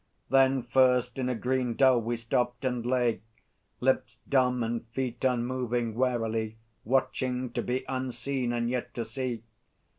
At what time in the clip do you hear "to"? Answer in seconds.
7.51-7.61, 8.95-9.05